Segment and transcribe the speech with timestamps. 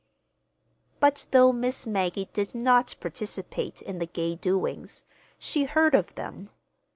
[0.99, 5.03] But though Miss Maggie did not participate in the gay doings,
[5.37, 6.49] she heard of them.